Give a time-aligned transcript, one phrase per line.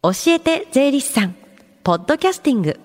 [0.00, 1.34] 教えて税理士さん。
[1.82, 2.78] ポッドキャスティング。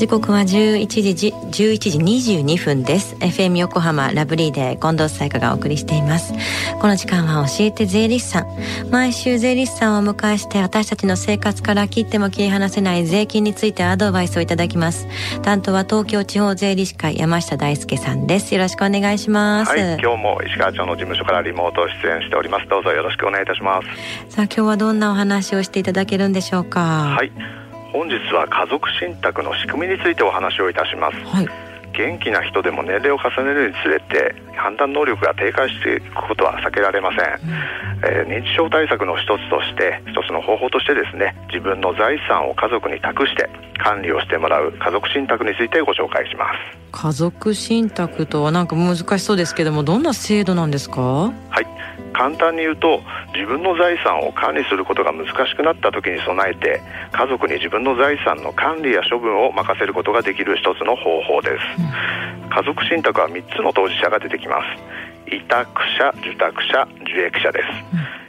[0.00, 3.16] 時刻は11時11時22分です。
[3.16, 6.32] FM 横浜ラブリーで近藤彩花がお送りしています。
[6.80, 8.46] この時間は教えて税理士さん。
[8.90, 15.06] 毎週税理士さんをお迎えして私たちの生活から切っても切り離せない税金についてアドバイスをいただきます。
[15.42, 18.54] 担当は東京地方税理士会山下大輔さんです。
[18.54, 19.68] よろしくお願いします。
[19.68, 22.66] はい今日も石川町の事務所からリモート出演しております。
[22.70, 24.34] どうぞよろしくお願いいたします。
[24.34, 26.80] さあ今日はどんなお話をしていただけるんでしょうか？
[26.80, 27.30] はい
[27.92, 31.48] 本日は家族信託の仕組みについてお話をいたします、はい、
[31.92, 37.54] 元気な人でも年齢を重ねるにつれて判断能力が低下していくことは避けられません、うん、
[38.04, 43.48] えー、認知症対策の一つとして一つの方法としてですね自分の財産を家族に託して
[43.82, 46.78] 管理をしてもらう家族信託についてご紹介します。
[46.92, 51.00] 家族信託とはなんか難しそうですけどもどんな制度なんですか？
[51.00, 51.69] はい
[52.20, 53.00] 簡単に言うと
[53.32, 65.00] 自分の財産を管理することが難しくなった時に備えて家族に自分の財産の管理や処分を任せることができる一つの方法です、うん、家族信託は3つの当事者が出てきます。
[65.32, 65.64] 委託
[65.96, 67.66] 者受託者受益者です、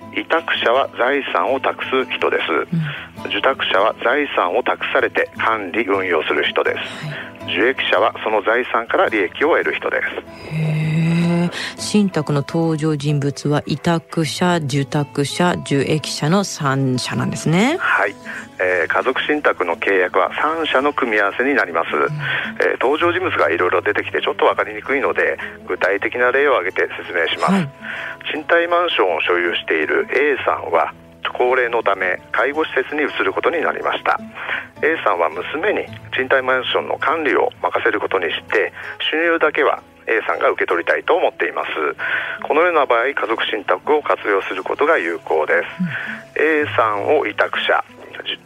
[0.07, 6.77] うん、委託者は財産を託す人です、うん、受託者は財産を託されて管理運用する人です、
[7.07, 7.59] はい。
[7.59, 10.90] 受益者はその財産から利益を得る人です
[11.77, 17.77] 信託の登場人物は委託者受託者受益者の3社なんですね。
[17.79, 18.15] はい、
[18.59, 27.69] えー、家族信託の契約は3社の組み合わせになります、うん、えー、登場人物がいろいろ出てきてちょっと分かりにくいので具体的な例を挙げて説明します、はい、
[28.31, 30.93] 賃貸マンションを所有している A さんは
[31.37, 34.19] 高齢のため介護施設に移ることになりました。
[34.83, 38.73] A さんは娘に賃貸マンションの管理を任せることにして
[39.11, 41.71] 収入だけは A さんが受け取りたいと思っています。
[42.43, 47.83] このような場合家族信託を活用することが有効です、うん、A さんを委託者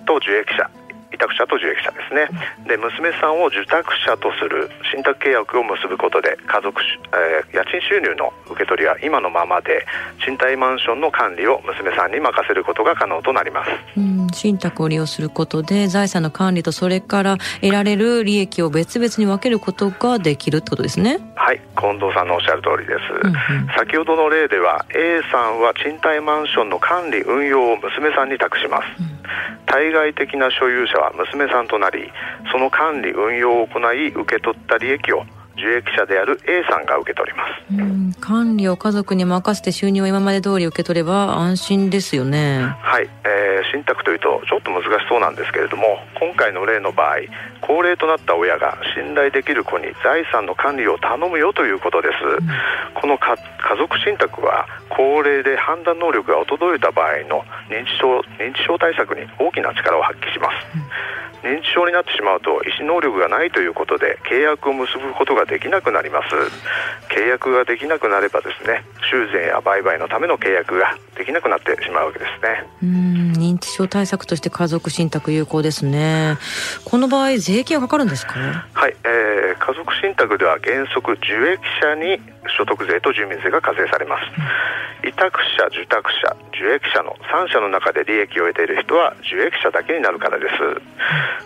[0.06, 0.70] と受益者
[1.16, 2.28] 委託者と受益者ですね。
[2.68, 6.82] で娘さんを受託者とする信託契約を結ぶことで家族、
[7.16, 9.86] えー、家賃収入の受け取りは今のままで
[10.24, 13.72] 賃貸マンションの管理を娘さんに任せることが可能となります。
[13.98, 21.20] うん信託を利用することで財産の管理とそれから得られる利益を別々に分けることができるってことですね。
[21.36, 29.15] はい近藤さんのおっしゃる通りです、うんうん、先ほどの例では A さんは賃貸マンションの管理運用を娘さんに託します、うん
[29.66, 32.12] 対外的な所有者は娘さんとなり
[32.52, 35.24] その管理運用を行い受け取った利益を
[35.56, 37.46] 受益者である A さんが受け取りま
[38.14, 38.20] す。
[38.20, 42.60] 管理を家族に任せて収入を今まで通り受け取れば安心ですよね。
[42.82, 43.45] はい、えー、
[43.76, 47.28] 信託というとちょっと難しそうなんですけれども今回の例の場合
[47.60, 52.14] 高齢となった親が信頼できる子に財産の管理を頼むよということです、
[52.94, 53.36] この家
[53.76, 60.50] 族信託は高齢で判断能力が衰えた場合の認知症認知症対策に大きな力を発揮しま
[61.42, 66.36] す、認知症になってしまうと意思能力がないということで契約を結ぶことができなくなります。
[67.10, 72.64] 契約ができなくなればですね修繕や売買のための契約ができなくなってしまうわけですね。
[73.66, 76.38] うん認知症対策として家族信託有効ですね。
[76.86, 78.40] この場合税金はかかるんですか？
[78.74, 82.22] はい、えー、家族信託では原則受益者に
[82.58, 90.54] 所得税と住民税が課税されます、委託者受託者受益者の3社の中で利益を得ている人は受益者だけになるからです。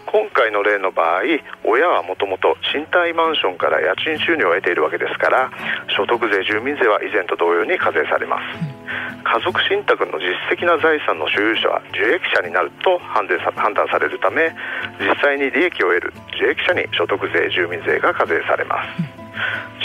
[0.05, 1.21] 今回の例の場合
[1.63, 5.51] 親はもともと賃貸マンションから家賃収入を得ているわけですから
[5.95, 8.78] 所得税住民税は以前と同様に課税されます
[9.23, 14.55] 家族信託の実績な財産の所有者は受益者になると判断されるため
[14.99, 19.19] 実際に利益を得る受益者に所得税住民税が課税されます。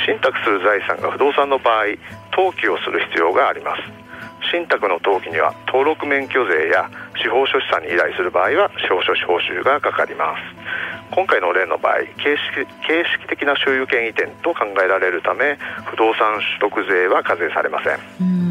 [0.05, 1.97] 信託する財産が不動産の場合
[2.37, 3.83] 登記をする必要があります
[4.53, 10.43] 信託の登記には登録免許税や司法書士さんに依頼する場合は司法書士報酬がかかります。
[11.11, 18.44] 今回の例の場合形式形式的な所有権移転と考えられるため不動産取得税は課税されません。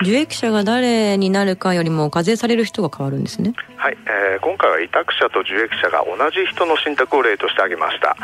[0.00, 3.54] 受益者が誰になるかよりも課税される人が変わるんですね。
[3.76, 8.16] はい、えー、今回は委託者と受益者が同じ人の信託を例として挙げました、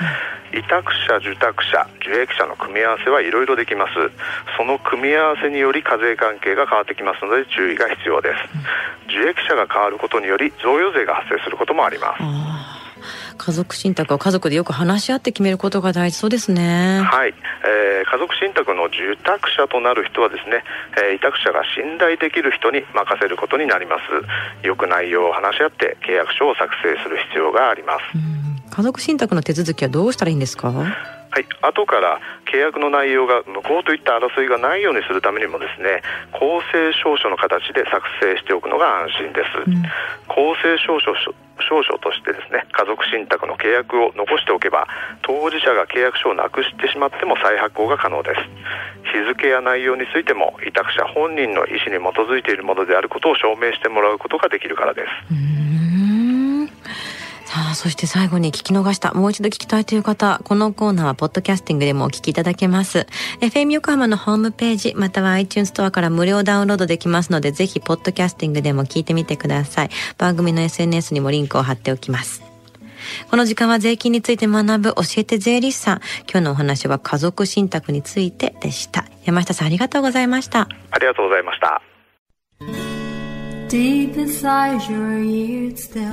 [0.52, 3.92] うん、委託者受託者受益者の組み合わせはいろいろできます。
[4.56, 12.22] その組み合わせにより課税関係が変わってきますので注意が必要です、うん、受益者が変わることにより贈与税が発生することもあります
[13.40, 17.00] 家族信託は家族でよく話し合って決めることが大事そうですね。
[17.00, 17.32] はい、
[17.64, 20.62] えー、家族信託の受託者となる人はですね、
[21.08, 23.96] えー、委託者が信頼できる人に任せることになりま
[24.62, 24.66] す。
[24.66, 28.04] よく内容を話し合って契約書を作成する必要があります。
[28.76, 30.72] 家族信託の手続きはどうしたらいいんですか？
[31.30, 39.82] はい、後から契約の内容が無効といった争いがないようにするためにもですね公正証書の形で作成しておくのが安心です、うん、
[40.26, 44.88] 公正証書証書としてですね家族信託の契約を残しておけば
[45.22, 48.40] 当事者が契約書をなくしてしまっても再発行が可能です。
[49.12, 55.06] 日付や内容についても委託者本人の意思に基づいているものであることを証明してもらうことができるからです。
[55.06, 55.59] さ
[57.70, 63.06] あ、そして最後に聞き逃した、もう一度聞きたいという方、このコーナーはポッドキャスティングでもお聞きいただけます。
[63.40, 69.90] FM 横浜のホームページ、または iTunes ストアから無料ダウンロードできますので、ぜひポッドキャスティングでも聞いてみてください。
[70.18, 72.42] 番組の SNS にもリンクを貼っておきます。
[73.30, 76.00] この時間は税金について学ぶ教えて税理士さん。
[76.30, 79.06] 今日のお話は家族信託についてでした。
[79.24, 80.68] 山下さんありがとうございました。
[80.90, 81.82] ありがとうございました。
[83.68, 86.12] Deep inside your ears still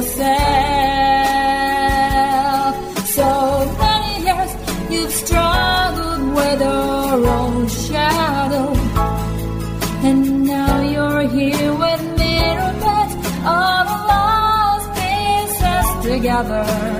[0.00, 0.24] Yourself.
[3.08, 3.28] So
[3.78, 4.52] many years
[4.90, 8.72] you've struggled with your own shadow.
[10.02, 12.30] And now you're here with me
[13.44, 16.99] all the lost pieces together.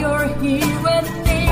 [0.00, 1.43] you're here with me.